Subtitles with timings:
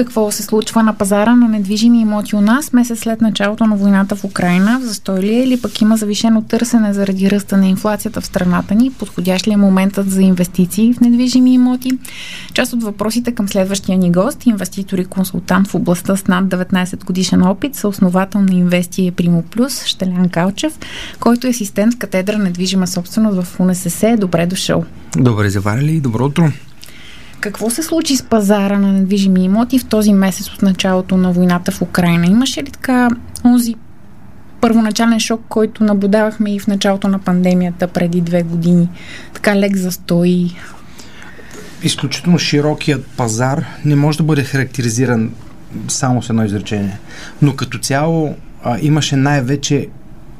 [0.00, 4.16] Какво се случва на пазара на недвижими имоти у нас месец след началото на войната
[4.16, 4.80] в Украина?
[4.80, 8.74] В застой ли е или пък има завишено търсене заради ръста на инфлацията в страната
[8.74, 8.90] ни?
[8.90, 11.90] Подходящ ли е моментът за инвестиции в недвижими имоти?
[12.52, 17.04] Част от въпросите към следващия ни гост, инвеститор и консултант в областта с над 19
[17.04, 20.78] годишен опит, съосновател на Инвестие Примо Плюс, Щелян Калчев,
[21.20, 24.16] който е асистент в катедра недвижима собственост в УНСС.
[24.16, 24.84] Добре дошъл.
[25.16, 26.52] Добре заварили и добро утро.
[27.40, 31.72] Какво се случи с пазара на недвижими имоти в този месец от началото на войната
[31.72, 32.26] в Украина?
[32.26, 33.08] Имаше ли така
[33.44, 33.74] онзи
[34.60, 38.88] първоначален шок, който наблюдавахме и в началото на пандемията преди две години?
[39.34, 40.50] Така лек застой?
[41.82, 45.32] Изключително широкият пазар не може да бъде характеризиран
[45.88, 46.98] само с едно изречение.
[47.42, 49.88] Но като цяло а, имаше най-вече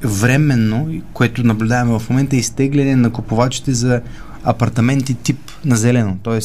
[0.02, 4.00] временно, което наблюдаваме в момента, изтегляне на купувачите за
[4.44, 6.40] апартаменти тип на зелено, т.е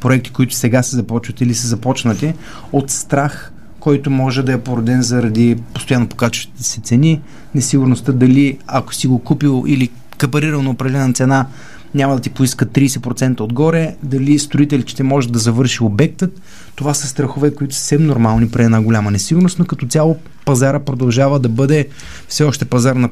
[0.00, 2.34] проекти, които сега се започват или са започнати,
[2.72, 7.20] от страх, който може да е породен заради постоянно покачващите се цени,
[7.54, 11.46] несигурността дали ако си го купил или капарирал на определена цена,
[11.94, 16.40] няма да ти поиска 30% отгоре, дали строителите ще може да завърши обектът.
[16.74, 20.80] Това са страхове, които са съвсем нормални при една голяма несигурност, но като цяло пазара
[20.80, 21.88] продължава да бъде
[22.28, 23.08] все още пазар на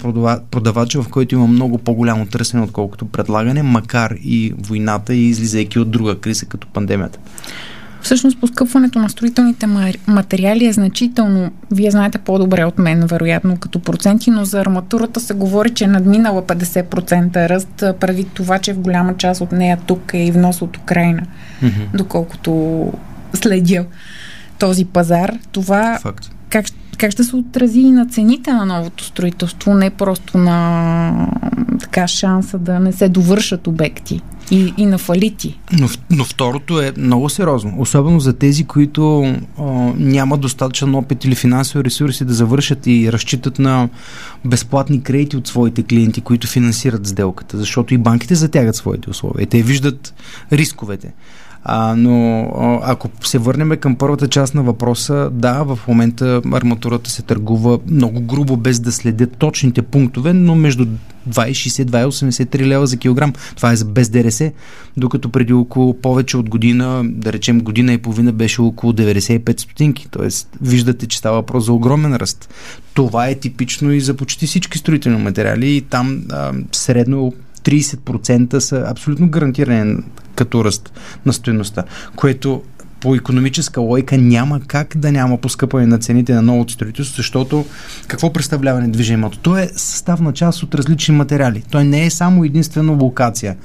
[0.50, 5.90] продавача, в който има много по-голямо търсене, отколкото предлагане, макар и войната и излизайки от
[5.90, 7.18] друга криза, като пандемията.
[8.04, 9.66] Всъщност, поскъпването на строителните
[10.06, 11.50] материали е значително.
[11.70, 15.86] Вие знаете по-добре от мен, вероятно, като проценти, но за арматурата се говори, че е
[15.86, 20.62] надминала 50% ръст, преди това, че в голяма част от нея тук е и внос
[20.62, 21.22] от Украина,
[21.62, 21.96] mm-hmm.
[21.96, 22.92] доколкото
[23.34, 23.84] следя
[24.58, 25.38] този пазар.
[25.52, 26.30] Това Факт.
[26.48, 26.66] как,
[26.98, 31.28] как ще се отрази и на цените на новото строителство, не просто на
[31.80, 35.58] така шанса да не се довършат обекти и, и на фалити.
[35.72, 39.62] Но, но второто е много сериозно, особено за тези, които а,
[39.96, 43.88] нямат достатъчен опит или финансови ресурси да завършат и разчитат на
[44.44, 49.46] безплатни кредити от своите клиенти, които финансират сделката, защото и банките затягат своите условия.
[49.46, 50.14] Те виждат
[50.52, 51.12] рисковете.
[51.66, 52.48] А, но
[52.82, 58.20] ако се върнем към първата част на въпроса, да, в момента арматурата се търгува много
[58.20, 60.86] грубо, без да следят точните пунктове, но между
[61.30, 63.32] 2,60-2,83 лева за килограм.
[63.56, 64.42] Това е без ДРС,
[64.96, 70.08] докато преди около повече от година, да речем година и половина, беше около 95 стотинки.
[70.10, 72.48] Тоест, виждате, че става въпрос за огромен ръст.
[72.94, 77.32] Това е типично и за почти всички строителни материали и там а, средно
[77.64, 79.96] 30% са абсолютно гарантирани
[80.34, 80.92] като ръст
[81.26, 81.84] на стоеността,
[82.16, 82.62] което
[83.04, 87.64] по економическа лойка няма как да няма поскъпване на цените на новото строителство, защото
[88.06, 89.38] какво представлява недвижимото?
[89.38, 91.62] То е съставна част от различни материали.
[91.70, 93.56] Той не е само единствено локация.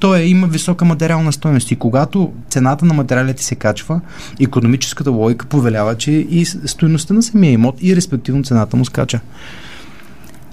[0.00, 4.00] Той е, има висока материална стоеност и когато цената на материалите се качва,
[4.40, 9.20] економическата логика повелява, че и стоеността на самия имот и респективно цената му скача.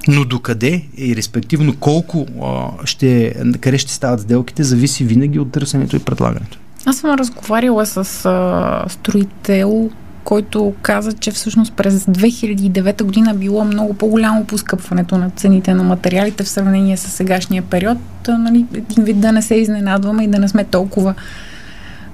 [0.08, 5.96] Но докъде и респективно колко а, ще, къде ще стават сделките, зависи винаги от търсенето
[5.96, 6.60] и предлагането.
[6.86, 9.90] Аз съм разговаряла с а, строител,
[10.24, 16.44] който каза, че всъщност през 2009 година било много по-голямо поскъпването на цените на материалите
[16.44, 17.98] в сравнение с сегашния период.
[18.28, 21.14] Нали, един вид да не се изненадваме и да не сме толкова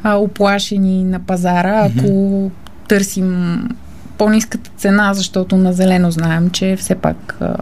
[0.04, 2.50] а, оплашени на пазара, ако mm-hmm.
[2.88, 3.62] търсим
[4.18, 7.56] по-низката цена, защото на зелено знаем, че все пак а,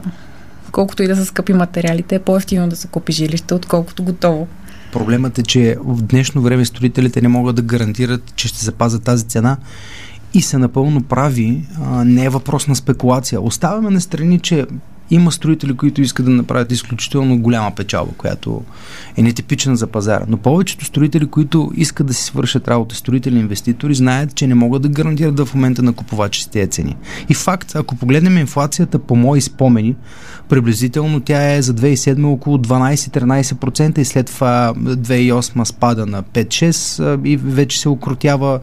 [0.71, 4.47] колкото и да са скъпи материалите, е по-ефтино да се купи жилище, отколкото готово.
[4.91, 9.25] Проблемът е, че в днешно време строителите не могат да гарантират, че ще запазят тази
[9.25, 9.57] цена
[10.33, 11.65] и са напълно прави.
[11.83, 13.41] А, не е въпрос на спекулация.
[13.41, 14.65] Оставяме на страни, че
[15.11, 18.63] има строители, които искат да направят изключително голяма печалба, която
[19.17, 20.25] е нетипична за пазара.
[20.27, 24.81] Но повечето строители, които искат да си свършат работа, строители, инвеститори, знаят, че не могат
[24.81, 26.95] да гарантират в момента на купувачи тези цени.
[27.29, 29.95] И факт, ако погледнем инфлацията по мои спомени,
[30.49, 37.37] приблизително тя е за 2007 около 12-13% и след това 2008 спада на 5-6 и
[37.37, 38.59] вече се окрутява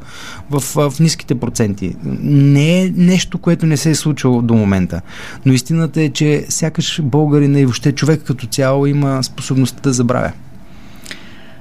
[0.50, 1.96] в, в ниските проценти.
[2.22, 5.00] Не е нещо, което не се е случило до момента.
[5.46, 10.32] Но истината е, че сякаш българина и въобще човек като цяло има способността да забравя.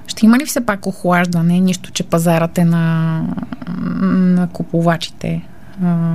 [0.08, 3.22] Ще има ли все пак охлаждане, нищо, че пазарът е на,
[4.12, 5.48] на купувачите?
[5.84, 6.08] А,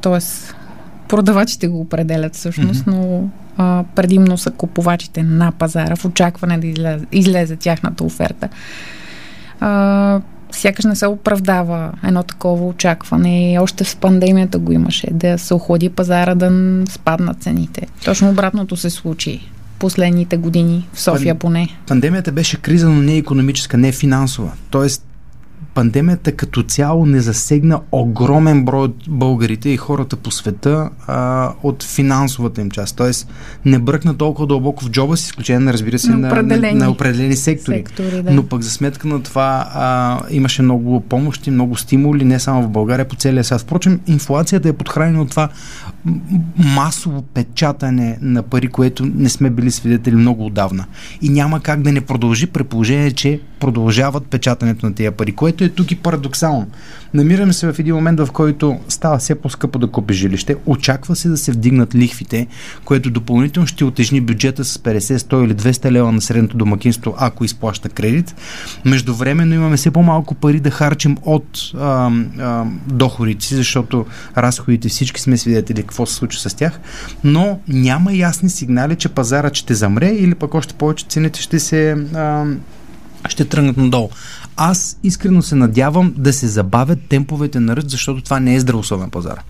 [0.00, 0.54] тоест,
[1.08, 2.92] продавачите го определят всъщност, mm-hmm.
[2.92, 8.48] но а, предимно са купувачите на пазара в очакване да излезе, излезе тяхната оферта.
[9.60, 10.20] А,
[10.52, 13.58] сякаш не се оправдава едно такова очакване.
[13.60, 16.50] Още в пандемията го имаше, да се охлади пазара, да
[16.90, 17.86] спаднат цените.
[18.04, 19.40] Точно обратното се случи.
[19.78, 21.68] последните години, в София поне.
[21.86, 24.52] Пандемията беше криза, но не економическа, не финансова.
[24.70, 25.04] Тоест,
[25.78, 31.82] пандемията като цяло не засегна огромен брой от българите и хората по света а, от
[31.82, 32.96] финансовата им част.
[32.96, 33.28] Тоест,
[33.64, 36.90] не бръкна толкова дълбоко в джоба, с изключение на, разбира се, На определени на, на
[36.90, 37.76] определени сектори.
[37.76, 38.30] Сектори, да.
[38.30, 42.68] Но пък за сметка на това а, имаше много помощи, много стимули, не само в
[42.68, 43.60] България, по целия свят.
[43.60, 45.48] Впрочем, инфлацията е подхранена от това
[46.56, 50.84] масово печатане на пари, което не сме били свидетели много отдавна.
[51.22, 55.64] И няма как да не продължи при положение, че продължават печатането на тези пари, което
[55.64, 56.66] е тук и парадоксално.
[57.14, 61.28] Намираме се в един момент, в който става все по-скъпо да купи жилище, очаква се
[61.28, 62.46] да се вдигнат лихвите,
[62.84, 67.44] което допълнително ще отежни бюджета с 50, 100 или 200 лева на средното домакинство, ако
[67.44, 68.34] изплаща кредит.
[68.84, 74.06] Междувременно имаме все по-малко пари да харчим от а, а, доходите защото
[74.36, 76.80] разходите всички сме свидетели какво се случва с тях,
[77.24, 81.90] но няма ясни сигнали, че пазарът ще замре или пък още повече цените ще се
[82.14, 82.44] а,
[83.30, 84.10] ще тръгнат надолу.
[84.56, 89.10] Аз искрено се надявам да се забавят темповете на ръст, защото това не е здравословен
[89.10, 89.40] пазар.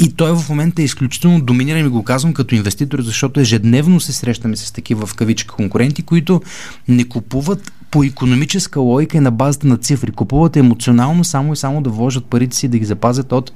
[0.00, 4.12] И той в момента е изключително доминиран и го казвам като инвеститор, защото ежедневно се
[4.12, 6.42] срещаме с такива в кавички конкуренти, които
[6.88, 10.10] не купуват по економическа логика и на базата на цифри.
[10.10, 13.52] Купуват емоционално само и само да вложат парите си да ги запазят от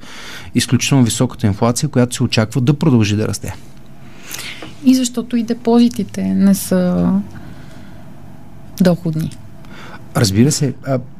[0.55, 3.55] изключително високата инфлация, която се очаква да продължи да расте.
[4.85, 7.11] И защото и депозитите не са
[8.81, 9.31] доходни.
[10.15, 10.73] Разбира се,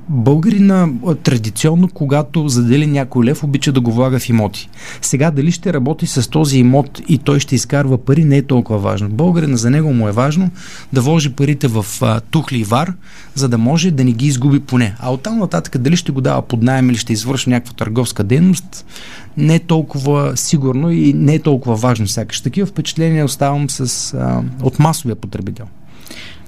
[0.09, 0.89] българина
[1.23, 4.69] традиционно, когато задели някой лев, обича да го влага в имоти.
[5.01, 8.79] Сега дали ще работи с този имот и той ще изкарва пари, не е толкова
[8.79, 9.09] важно.
[9.09, 10.49] Българина за него му е важно
[10.93, 12.93] да вложи парите в а, тухли вар,
[13.35, 14.95] за да може да не ги изгуби поне.
[14.99, 18.85] А оттам нататък дали ще го дава под найем или ще извършва някаква търговска дейност,
[19.37, 22.41] не е толкова сигурно и не е толкова важно сякаш.
[22.41, 25.65] Такива впечатления оставам с, а, от масовия потребител.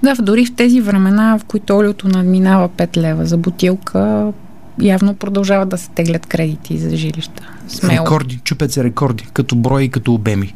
[0.04, 4.34] Да, дори в тези времена, в които олиото надминава 5 лева за бутилка,
[4.82, 7.50] явно продължават да се теглят кредити за жилища.
[7.68, 8.06] Смело.
[8.06, 10.54] Рекорди, чупят се рекорди, като брой и като обеми.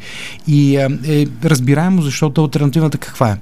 [0.47, 3.37] И е, разбираемо, защото альтернативната каква е?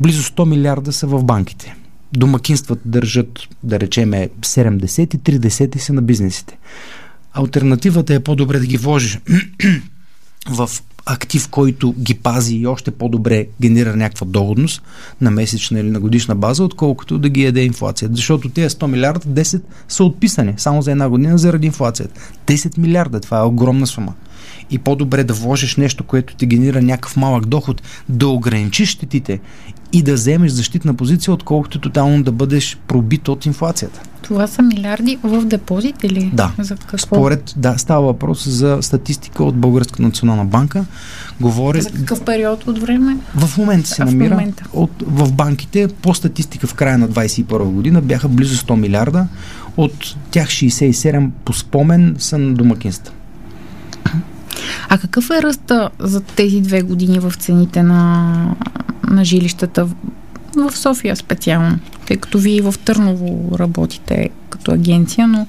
[0.00, 1.76] Близо 100 милиарда са в банките.
[2.12, 6.58] Домакинствата държат, да речеме, 70 и 30 са на бизнесите.
[7.32, 9.18] Альтернативата е по-добре да ги вложиш
[10.50, 10.70] в
[11.06, 14.82] актив, който ги пази и още по-добре генерира някаква доходност
[15.20, 18.14] на месечна или на годишна база, отколкото да ги яде инфлацията.
[18.14, 22.20] Защото тези 100 милиарда, 10 са отписани само за една година заради инфлацията.
[22.46, 24.14] 10 милиарда, това е огромна сума.
[24.70, 29.40] И по-добре да вложиш нещо, което ти генерира някакъв малък доход, да ограничиш щетите
[29.92, 34.00] и да вземеш защитна позиция, отколкото тотално да бъдеш пробит от инфлацията.
[34.22, 36.30] Това са милиарди в депозит или?
[36.32, 36.52] Да.
[36.58, 36.98] За какво?
[36.98, 40.84] Според, да, става въпрос за статистика от Българска национална банка.
[41.40, 43.16] Говори, За какъв период от време?
[43.34, 44.64] в момента се А, в намира момента.
[44.72, 49.26] От, в банките по статистика в края на 21 година бяха близо 100 милиарда.
[49.76, 53.14] От тях 67 по спомен са на домакинства.
[54.88, 58.56] А какъв е ръста за тези две години в цените на,
[59.10, 59.88] на жилищата
[60.56, 61.78] в, София специално?
[62.06, 65.46] Тъй като вие в Търново работите като агенция, но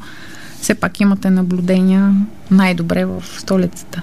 [0.61, 2.15] все пак имате наблюдения
[2.51, 4.01] най-добре в столицата.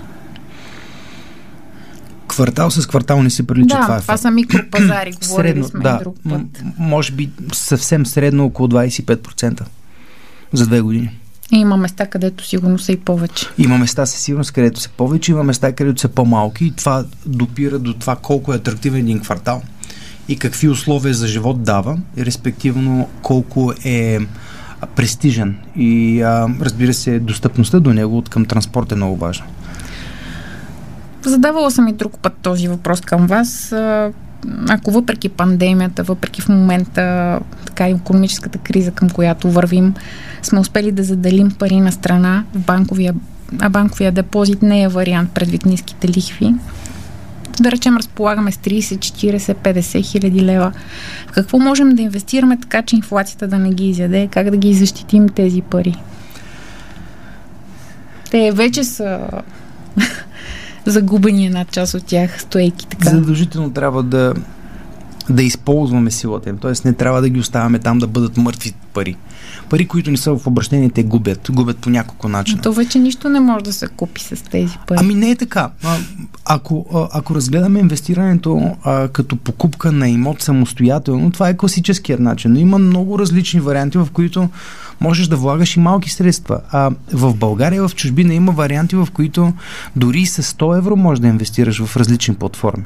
[2.29, 3.77] Квартал с квартал не се прилича.
[3.77, 6.63] да, това е това са микропазари, говорили Средно, сме да, друг път.
[6.65, 9.63] м- може би съвсем средно около 25%
[10.53, 11.19] за две години.
[11.53, 13.47] Има места, където сигурно са и повече.
[13.59, 17.79] Има места със сигурност, където са повече, има места, където са по-малки и това допира
[17.79, 19.63] до това колко е атрактивен един квартал
[20.29, 24.19] и какви условия за живот дава и респективно колко е
[24.97, 29.45] престижен и а, разбира се достъпността до него от към транспорт е много важна.
[31.23, 33.75] Задавала съм и друг път този въпрос към вас.
[34.69, 39.95] Ако въпреки пандемията, въпреки в момента така и економическата криза, към която вървим,
[40.43, 43.15] сме успели да заделим пари на страна в банковия,
[43.61, 46.55] а банковия депозит не е вариант предвид ниските лихви,
[47.61, 50.73] да речем разполагаме с 30, 40, 50 хиляди лева.
[51.29, 54.29] В какво можем да инвестираме така, че инфлацията да не ги изяде?
[54.31, 55.97] Как да ги защитим тези пари?
[58.31, 59.21] Те вече са
[60.87, 63.11] загубени една част от тях, стоейки така.
[63.11, 64.35] Задължително трябва да,
[65.31, 66.59] да използваме силата им.
[66.59, 69.17] Тоест не трябва да ги оставяме там да бъдат мъртви пари.
[69.71, 71.51] Пари, които не са в обращение, те губят.
[71.53, 72.63] Губят по няколко начина.
[72.63, 74.99] То вече нищо не може да се купи с тези пари.
[75.01, 75.71] Ами не е така.
[75.85, 75.97] А,
[76.45, 82.53] ако, а, ако разгледаме инвестирането а, като покупка на имот самостоятелно, това е класическият начин.
[82.53, 84.49] Но има много различни варианти, в които
[85.03, 86.61] можеш да влагаш и малки средства.
[86.71, 89.53] А в България, в чужбина има варианти, в които
[89.97, 92.85] дори с 100 евро можеш да инвестираш в различни платформи.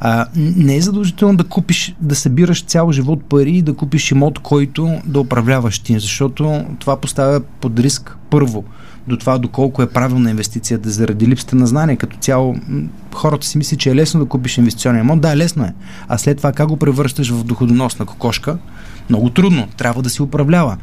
[0.00, 4.38] А, не е задължително да купиш, да събираш цял живот пари и да купиш имот,
[4.38, 8.64] който да управляваш ти, защото това поставя под риск първо
[9.08, 11.96] до това доколко е правилна инвестицията заради липсата на знание.
[11.96, 12.56] Като цяло
[13.14, 15.20] хората си мислят, че е лесно да купиш инвестиционен имот.
[15.20, 15.74] Да, лесно е.
[16.08, 18.58] А след това как го превръщаш в доходоносна кокошка,
[19.10, 19.68] много трудно.
[19.76, 20.76] Трябва да си управлява.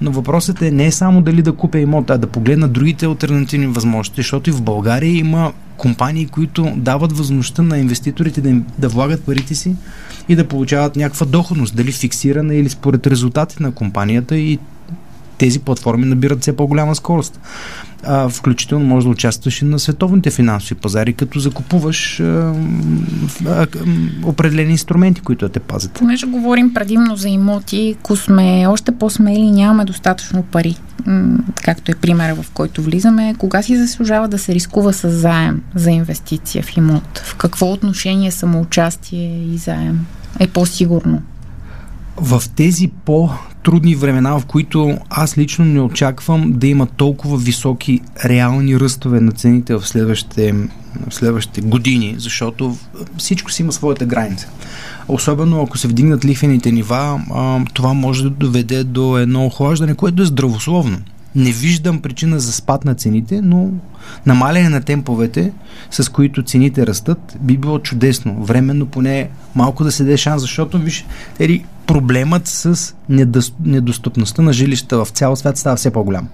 [0.00, 3.66] Но въпросът е не е само дали да купя имот, а да погледна другите альтернативни
[3.66, 8.88] възможности, защото и в България има компании, които дават възможността на инвеститорите да, им, да
[8.88, 9.76] влагат парите си
[10.28, 14.58] и да получават някаква доходност, дали фиксирана или според резултатите на компанията и
[15.38, 17.40] тези платформи набират все по-голяма скорост.
[18.04, 22.54] А, включително може да участваш и на световните финансови пазари, като закупуваш а,
[23.46, 23.66] а,
[24.24, 25.92] определени инструменти, които да те пазят.
[25.92, 30.76] Понеже говорим предимно за имоти, ако сме още по-смели, нямаме достатъчно пари,
[31.64, 35.90] както е примера, в който влизаме, кога си заслужава да се рискува с заем за
[35.90, 37.18] инвестиция в имот?
[37.18, 40.06] В какво отношение самоучастие и заем
[40.40, 41.22] е по-сигурно?
[42.16, 42.90] в тези
[43.66, 49.32] по-трудни времена, в които аз лично не очаквам да има толкова високи реални ръстове на
[49.32, 50.54] цените в следващите,
[51.08, 52.76] в следващите години, защото
[53.18, 54.48] всичко си има своята граница.
[55.08, 57.20] Особено ако се вдигнат лихвените нива,
[57.74, 60.98] това може да доведе до едно охлаждане, което е здравословно.
[61.34, 63.70] Не виждам причина за спад на цените, но
[64.26, 65.52] намаляне на темповете,
[65.90, 68.44] с които цените растат, би било чудесно.
[68.44, 71.04] Временно поне малко да се даде шанс, защото виж,
[71.40, 72.94] ери, проблемът с
[73.64, 76.28] недостъпността на жилища в цял свят става все по-голям.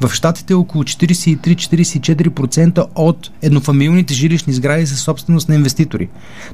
[0.00, 6.08] В Штатите около 43-44% от еднофамилните жилищни сгради са собственост на инвеститори.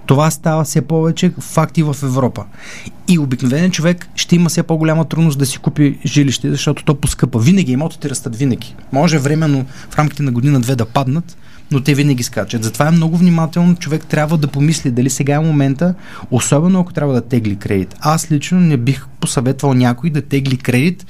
[0.06, 2.44] Това става все повече факти в Европа.
[3.08, 7.38] И обикновен човек ще има все по-голяма трудност да си купи жилище, защото то поскъпа.
[7.38, 8.74] Винаги имотите растат винаги.
[8.92, 11.36] Може временно в рамките на година-две да паднат,
[11.70, 12.64] но те винаги скачат.
[12.64, 13.76] Затова е много внимателно.
[13.76, 15.94] Човек трябва да помисли дали сега е момента,
[16.30, 17.94] особено ако трябва да тегли кредит.
[18.00, 21.06] Аз лично не бих посъветвал някой да тегли кредит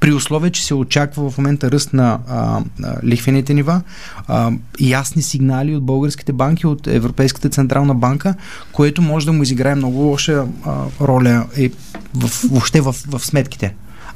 [0.00, 3.82] при условие, че се очаква в момента ръст на а, а, лихвените нива,
[4.28, 8.34] а, ясни сигнали от българските банки, от Европейската централна банка,
[8.72, 11.70] което може да му изиграе много лоша а, роля е,
[12.14, 13.74] в, въобще в, в сметките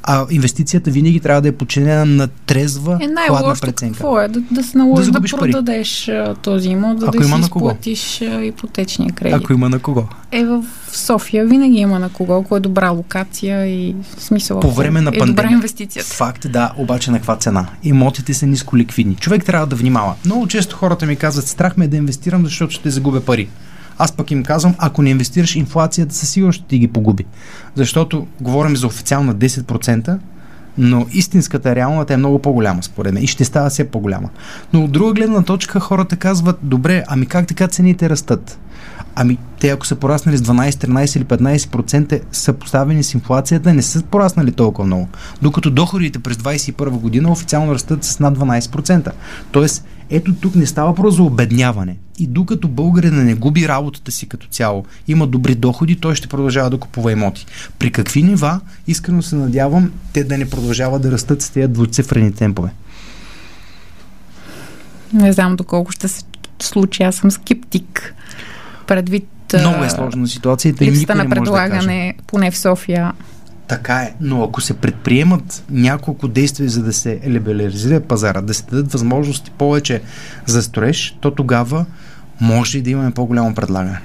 [0.09, 3.93] а инвестицията винаги трябва да е подчинена на трезва, е, хладна преценка.
[3.93, 4.27] Какво е?
[4.27, 6.35] Да, да се наложи да, да продадеш пари.
[6.41, 9.37] този имот, за Ако да си изплатиш ипотечния кредит.
[9.37, 10.03] Ако има на кого?
[10.31, 14.59] Е, в София винаги има на кого, ако е добра локация и смисъл.
[14.59, 15.43] По време на е пандемия.
[15.43, 16.09] добра инвестицията.
[16.09, 17.65] Факт, да, обаче на каква цена?
[17.83, 19.15] Имотите са ниско ликвидни.
[19.15, 20.13] Човек трябва да внимава.
[20.25, 23.49] Много често хората ми казват, страх ме е да инвестирам, защото ще загубя пари.
[23.97, 27.25] Аз пък им казвам, ако не инвестираш, инфлацията със сигурност ще ти ги погуби.
[27.75, 30.17] Защото говорим за официална 10%,
[30.77, 34.29] но истинската реалната е много по-голяма, според мен, и ще става все по-голяма.
[34.73, 38.59] Но от друга гледна точка хората казват, добре, ами как така цените растат?
[39.15, 43.81] Ами те ако са пораснали с 12, 13 или 15% са поставени с инфлацията, не
[43.81, 45.07] са пораснали толкова много.
[45.41, 49.11] Докато доходите през 2021 година официално растат с над 12%.
[49.51, 51.97] Тоест, ето тук не става просто за обедняване.
[52.19, 56.69] И докато българина не губи работата си като цяло, има добри доходи, той ще продължава
[56.69, 57.45] да купува имоти.
[57.79, 62.33] При какви нива, искрено се надявам, те да не продължават да растат с тези двуцифрени
[62.33, 62.69] темпове.
[65.13, 66.23] Не знам доколко ще се
[66.61, 67.03] случи.
[67.03, 68.15] Аз съм скептик.
[68.87, 73.13] Предвид много е сложна ситуацията и никой на предлагане, да поне в София.
[73.67, 78.63] Така е, но ако се предприемат няколко действия, за да се либерализира пазара, да се
[78.71, 80.01] дадат възможности повече
[80.45, 81.85] за строеж, то тогава
[82.41, 83.99] може да имаме по-голямо предлагане.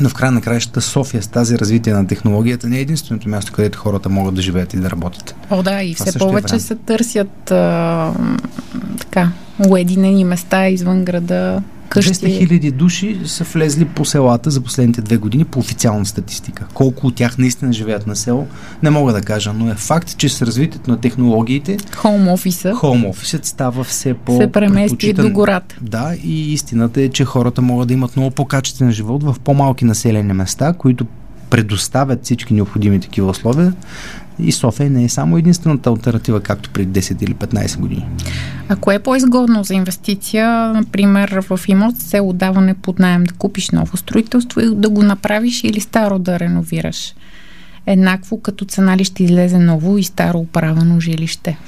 [0.00, 3.52] Но в край на краищата София с тази развитие на технологията не е единственото място,
[3.52, 5.34] където хората могат да живеят и да работят.
[5.50, 8.12] О, да, и все е повече е се търсят а,
[9.00, 9.30] така,
[9.68, 11.62] уединени места извън града
[11.94, 12.26] къщи.
[12.26, 16.64] 200 хиляди души са влезли по селата за последните две години по официална статистика.
[16.74, 18.46] Колко от тях наистина живеят на село,
[18.82, 23.06] не мога да кажа, но е факт, че с развитието на технологиите Хоум офиса Хоум
[23.06, 25.76] офисът става все по се премести до гората.
[25.80, 30.32] Да, и истината е, че хората могат да имат много по-качествен живот в по-малки населени
[30.32, 31.06] места, които
[31.50, 33.72] предоставят всички необходими такива условия
[34.38, 38.06] и София не е само единствената альтернатива, както преди 10 или 15 години.
[38.68, 43.34] А кое е по-изгодно за инвестиция, например в имот с цел отдаване под найем, да
[43.34, 47.14] купиш ново строителство и да го направиш или старо да реновираш?
[47.86, 51.58] еднакво като цена ли ще излезе ново и старо управено жилище?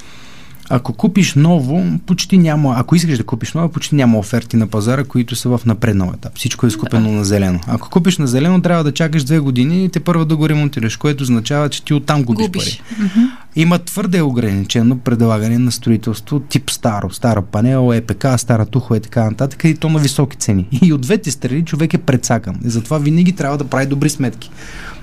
[0.70, 5.04] Ако купиш ново, почти няма, ако искаш да купиш ново, почти няма оферти на пазара,
[5.04, 6.32] които са в напреднал етап.
[6.37, 7.16] Всичко е скупено да.
[7.16, 7.61] на зелено.
[7.66, 10.96] Ако купиш на зелено, трябва да чакаш две години и те първо да го ремонтираш,
[10.96, 12.64] което означава, че ти оттам губиш, губиш.
[12.64, 13.08] пари.
[13.08, 13.45] Mm-hmm.
[13.58, 19.25] Има твърде ограничено предлагане на строителство тип старо, стара панел, ЕПК, стара тухо и така
[19.25, 20.68] нататък, и то на високи цени.
[20.82, 22.56] И от двете страни човек е прецакан.
[22.64, 24.50] И затова винаги трябва да прави добри сметки.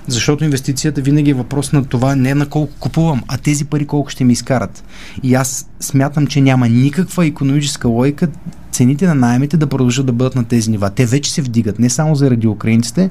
[0.06, 4.10] Защото инвестицията винаги е въпрос на това не на колко купувам, а тези пари колко
[4.10, 4.84] ще ми изкарат.
[5.22, 8.28] И аз смятам, че няма никаква економическа логика
[8.74, 10.90] цените на найемите да продължат да бъдат на тези нива.
[10.90, 13.10] Те вече се вдигат, не само заради украинците,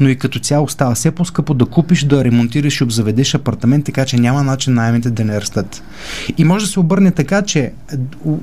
[0.00, 4.04] но и като цяло става все по-скъпо да купиш, да ремонтираш и обзаведеш апартамент, така
[4.04, 5.82] че няма начин найемите да не растат.
[6.38, 7.72] И може да се обърне така, че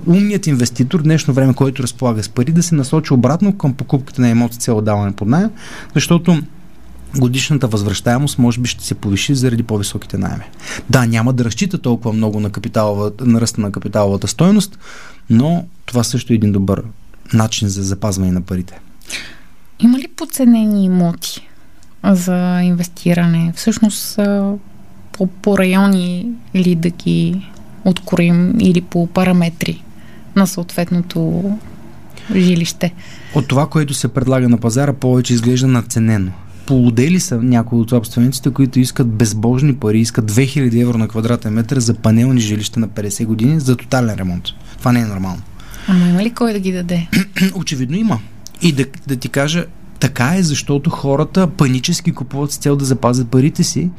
[0.07, 4.29] умният инвеститор, днешно време, който разполага с пари, да се насочи обратно към покупката на
[4.29, 5.49] имоти цел даване под найем,
[5.93, 6.41] защото
[7.17, 10.43] годишната възвръщаемост може би ще се повиши заради по-високите найеми.
[10.89, 12.51] Да, няма да разчита толкова много на,
[13.21, 14.79] на ръста на капиталовата стойност,
[15.29, 16.83] но това също е един добър
[17.33, 18.79] начин за запазване на парите.
[19.79, 21.47] Има ли подценени имоти
[22.03, 23.53] за инвестиране?
[23.55, 24.19] Всъщност
[25.11, 27.47] по, по райони ли да ги
[27.85, 29.83] откроим или по параметри
[30.35, 31.51] на съответното
[32.35, 32.93] жилище?
[33.35, 36.31] От това, което се предлага на пазара, повече изглежда надценено
[36.69, 41.79] полудели са някои от собствениците, които искат безбожни пари, искат 2000 евро на квадратен метър
[41.79, 44.43] за панелни жилища на 50 години за тотален ремонт.
[44.77, 45.41] Това не е нормално.
[45.87, 47.07] Ама има ли кой да ги даде?
[47.55, 48.19] Очевидно има.
[48.61, 49.65] И да, да ти кажа,
[49.99, 53.89] така е, защото хората панически купуват с цел да запазят парите си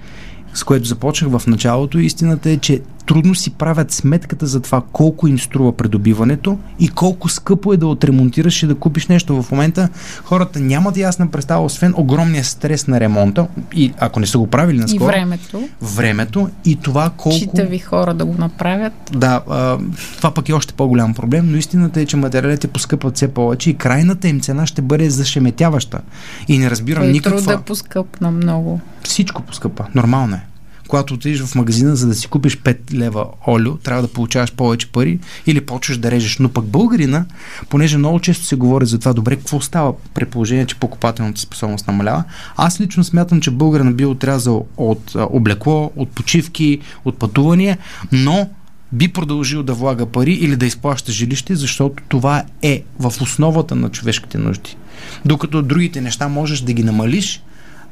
[0.54, 5.28] с което започнах в началото, истината е, че трудно си правят сметката за това колко
[5.28, 9.42] им струва придобиването и колко скъпо е да отремонтираш и да купиш нещо.
[9.42, 9.88] В момента
[10.24, 14.78] хората нямат ясна представа, освен огромния стрес на ремонта и ако не са го правили
[14.78, 15.04] наскоро.
[15.04, 15.68] И времето.
[15.82, 17.38] Времето и това колко...
[17.38, 18.92] Читави хора да го направят.
[19.12, 19.78] Да, а,
[20.16, 23.74] това пък е още по-голям проблем, но истината е, че материалите поскъпват все повече и
[23.74, 26.00] крайната им цена ще бъде зашеметяваща.
[26.48, 27.38] И не разбирам Той никаква...
[27.38, 28.80] труда поскъпна много.
[29.04, 29.86] Всичко поскъпа.
[29.94, 30.49] Нормално е
[30.90, 34.86] когато отидеш в магазина, за да си купиш 5 лева олио, трябва да получаваш повече
[34.86, 36.38] пари или почваш да режеш.
[36.38, 37.24] Но пък българина,
[37.68, 41.86] понеже много често се говори за това, добре, какво става при положение, че покупателната способност
[41.86, 42.24] намалява,
[42.56, 47.78] аз лично смятам, че българина би отрязал от облекло, от почивки, от пътувания,
[48.12, 48.50] но
[48.92, 53.88] би продължил да влага пари или да изплаща жилище, защото това е в основата на
[53.88, 54.76] човешките нужди.
[55.24, 57.42] Докато другите неща можеш да ги намалиш,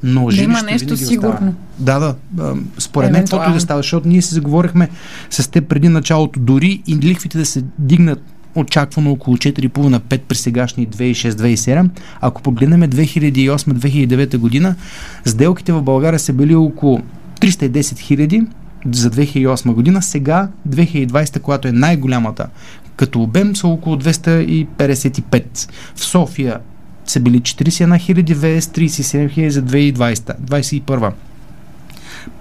[0.03, 1.55] но да има нещо сигурно.
[1.79, 1.95] Остава.
[2.01, 2.57] Да, да.
[2.79, 4.89] Според мен, каквото да става, защото ние се заговорихме
[5.31, 8.23] с те преди началото, дори и лихвите да се дигнат
[8.55, 11.89] очаквано около 4,5-5 при сегашни 2006-2007.
[12.21, 14.75] Ако погледнем 2008-2009 година,
[15.25, 17.01] сделките в България са били около
[17.41, 18.43] 310 хиляди
[18.93, 20.03] за 2008 година.
[20.03, 22.47] Сега, 2020, която е най-голямата
[22.97, 25.71] като обем, са около 255.
[25.95, 26.59] В София
[27.11, 31.13] са били 41 хиляди ВС, 37 хиляди за 2020, 2021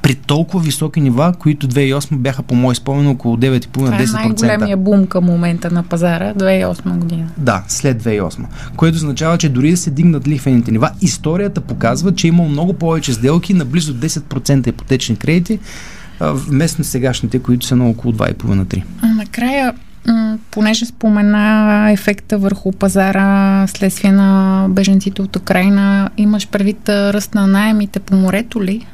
[0.02, 3.68] при толкова високи нива, които 2008 бяха по мой спомен около 9,5-10%.
[3.68, 7.30] Това е най-големия бум към момента на пазара 2008 година.
[7.38, 8.46] Да, след 2008.
[8.76, 13.14] Което означава, че дори да се дигнат лихвените нива, историята показва, че има много повече
[13.14, 15.60] сделки на близо 10% ипотечни кредити,
[16.20, 18.84] вместо сегашните, които са на около 2,5-3.
[19.16, 19.74] Накрая
[20.52, 28.00] понеже спомена ефекта върху пазара следствие на беженците от Украина, имаш предвид ръст на найемите
[28.00, 28.86] по морето ли?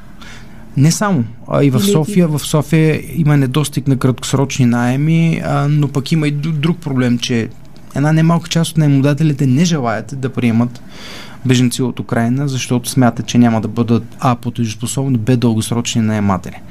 [0.78, 1.24] Не само.
[1.48, 6.28] А и в София, в София има недостиг на краткосрочни найеми, а, но пък има
[6.28, 7.50] и друг проблем, че
[7.96, 10.82] една немалка част от наемодателите не желаят да приемат
[11.46, 16.62] беженци от Украина, защото смятат, че няма да бъдат А платежоспособни, Б дългосрочни наематели.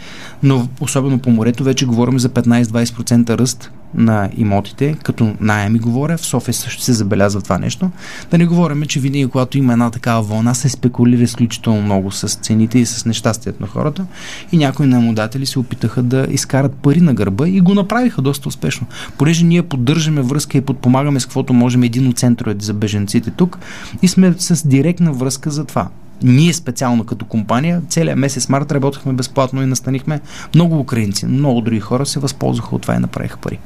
[0.43, 6.27] Но особено по морето вече говорим за 15-20% ръст на имотите, като найеми говоря, в
[6.27, 7.91] София също се забелязва това нещо.
[8.31, 12.29] Да не говорим, че винаги когато има една такава вълна, се спекулира изключително много с
[12.29, 14.07] цените и с нещастието на хората
[14.53, 18.87] и някои наемодатели се опитаха да изкарат пари на гърба и го направиха доста успешно.
[19.19, 23.59] Понеже ние поддържаме връзка и подпомагаме с каквото можем един от центровете за беженците тук
[24.03, 25.89] и сме с директна връзка за това
[26.23, 30.21] ние специално като компания, целият месец март работихме безплатно и настанихме
[30.55, 31.27] много украинци.
[31.27, 33.59] Много други хора се възползваха от това и направиха пари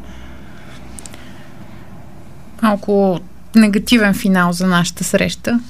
[2.67, 3.21] малко
[3.55, 5.61] негативен финал за нашата среща.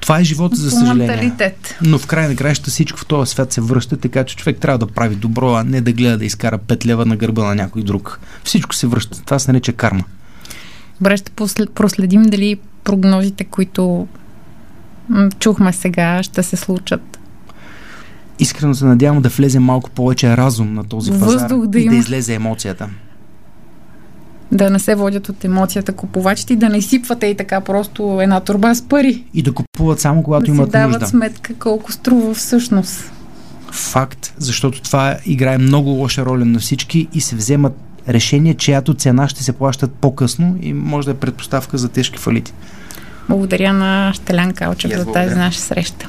[0.00, 1.34] Това е живота, за съжаление.
[1.82, 4.78] Но в край на краища всичко в този свят се връща, така че човек трябва
[4.78, 7.82] да прави добро, а не да гледа да изкара 5 лева на гърба на някой
[7.82, 8.20] друг.
[8.44, 9.22] Всичко се връща.
[9.24, 10.04] Това се нарича карма.
[11.00, 11.32] Добре, ще
[11.74, 14.08] проследим дали прогнозите, които
[15.38, 17.18] чухме сега, ще се случат.
[18.38, 21.94] искрено се надявам да влезе малко повече разум на този пазар Въздух да и да
[21.94, 22.88] излезе емоцията.
[24.52, 28.40] Да не се водят от емоцията купувачите и да не сипвате и така просто една
[28.40, 29.24] турба с пари.
[29.34, 31.06] И да купуват само когато да имат дават нужда.
[31.06, 33.12] сметка колко струва всъщност.
[33.72, 37.72] Факт, защото това играе много лоша роля на всички и се вземат
[38.08, 42.52] решения, чиято цена ще се плащат по-късно и може да е предпоставка за тежки фалити.
[43.28, 46.06] Благодаря на Штелян Калчев за тази наша среща.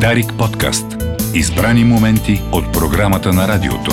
[0.00, 0.86] Дарик подкаст.
[1.34, 3.92] Избрани моменти от програмата на радиото.